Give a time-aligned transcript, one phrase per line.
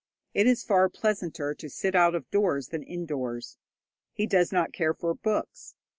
[0.33, 3.59] It is far pleasanter to sit out of doors than indoors.
[4.13, 5.75] He does not care for books.